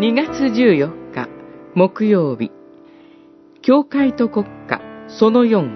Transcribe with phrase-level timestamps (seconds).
[0.00, 1.28] 2月14日
[1.76, 2.50] 木曜日
[3.62, 5.70] 教会と国家その4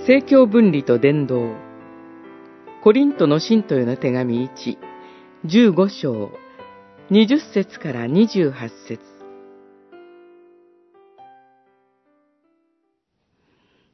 [0.00, 1.54] 政教分離と伝道
[2.82, 4.76] コリントの信徒への手紙1、
[5.44, 6.32] 15章、
[7.12, 8.52] 20節から28
[8.88, 9.00] 節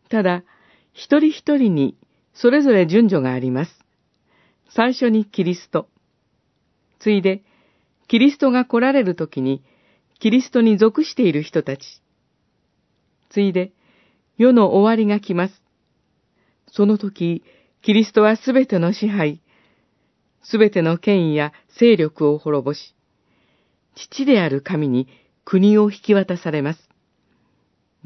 [0.09, 0.45] ただ、
[0.95, 1.95] 一人一人に
[2.33, 3.85] それぞれ順序があります。
[4.71, 5.89] 最初にキリスト。
[7.01, 7.43] ついで、
[8.11, 9.63] キリストが来られるときに、
[10.19, 12.03] キリストに属している人たち。
[13.29, 13.71] ついで、
[14.37, 15.63] 世の終わりが来ます。
[16.67, 17.45] その時、
[17.83, 19.41] キリストはすべての支配、
[20.43, 22.97] すべての権威や勢力を滅ぼし、
[23.95, 25.07] 父である神に
[25.45, 26.89] 国を引き渡されます。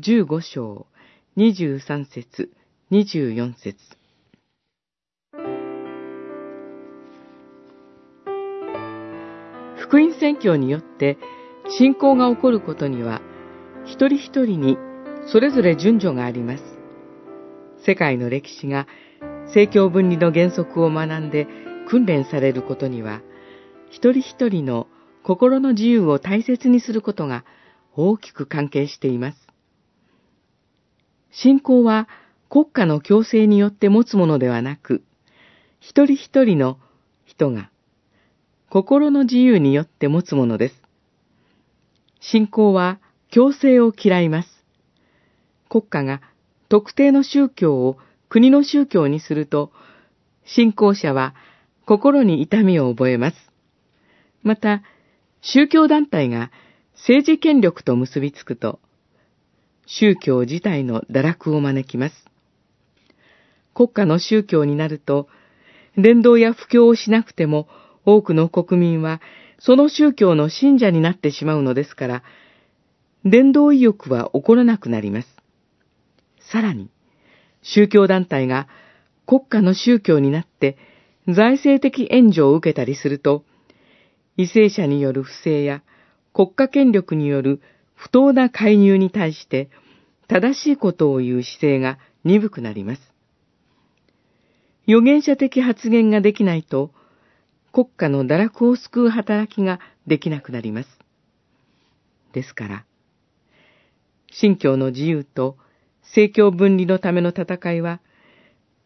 [0.01, 0.87] 15章、
[1.39, 2.53] 23節、
[2.91, 3.79] 24節。
[9.85, 11.19] 福音宣教によって
[11.69, 13.21] 信仰が起こることには、
[13.85, 14.79] 一人一人に
[15.27, 16.65] それぞれ順序があります。
[17.85, 18.87] 世界の歴史が
[19.49, 21.47] 政教分離の原則を学んで
[21.87, 23.21] 訓練されることには、
[23.91, 24.87] 一人一人の
[25.23, 27.45] 心の自由を大切にすることが
[27.95, 29.39] 大きく関係しています。
[31.31, 32.09] 信仰は
[32.49, 35.03] 国家の強制によって持つものではなく、
[35.79, 36.79] 一人一人の
[37.27, 37.69] 人が
[38.75, 40.75] 心の自由によって持つものです。
[42.19, 42.99] 信仰は
[43.31, 44.49] 強制を嫌います。
[45.69, 46.21] 国家が
[46.69, 49.71] 特定の宗教を国の宗教にすると、
[50.45, 51.37] 信仰者は
[51.87, 53.37] 心に痛みを覚えます。
[54.43, 54.83] また、
[55.41, 56.51] 宗教団体が
[56.95, 58.81] 政治権力と結びつくと、
[59.87, 62.25] 宗教自体の堕落を招きます。
[63.73, 65.29] 国家の宗教になると、
[65.97, 67.69] 伝道や布教をしなくても
[68.07, 69.21] 多くの国民は
[69.59, 72.23] その宗教の信者になってしまうのですから、
[73.25, 75.29] 伝道意欲は起こらなくなります。
[76.39, 76.91] さらに、
[77.63, 78.69] 宗教団体が
[79.27, 80.77] 国家の宗教になって
[81.27, 83.45] 財政的援助を受けたりすると、
[84.37, 85.83] 為政者による不正や
[86.35, 87.63] 国家権力による
[87.95, 89.71] 不当な介入に対して
[90.29, 93.01] 正しいことを言う姿勢が鈍くなります。
[94.87, 96.91] 預言者的発言ができないと、
[97.75, 100.89] 国家の堕落を救う働きができなくなります。
[102.33, 102.85] ですから、
[104.31, 105.57] 信教の自由と
[106.03, 108.01] 政教分離のための戦いは、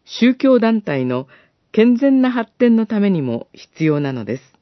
[0.07, 1.27] 宗教団体の
[1.71, 4.58] 健全な発展のためにも必要なのです。